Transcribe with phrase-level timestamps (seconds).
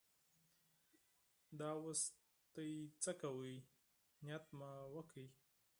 [1.59, 2.01] دا اوس
[2.53, 3.55] تاسې څه کوئ؟
[4.23, 5.23] نیت مې وکړ.